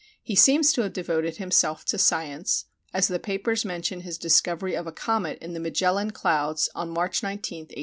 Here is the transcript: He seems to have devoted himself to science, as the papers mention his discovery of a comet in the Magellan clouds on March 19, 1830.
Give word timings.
He 0.23 0.35
seems 0.35 0.73
to 0.73 0.81
have 0.81 0.93
devoted 0.93 1.37
himself 1.37 1.85
to 1.85 1.99
science, 1.99 2.65
as 2.91 3.07
the 3.07 3.19
papers 3.19 3.63
mention 3.63 3.99
his 4.01 4.17
discovery 4.17 4.75
of 4.75 4.87
a 4.87 4.91
comet 4.91 5.37
in 5.43 5.53
the 5.53 5.59
Magellan 5.59 6.09
clouds 6.09 6.71
on 6.73 6.89
March 6.89 7.21
19, 7.21 7.59
1830. 7.65 7.79